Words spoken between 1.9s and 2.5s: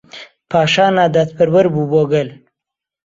بۆ گەل.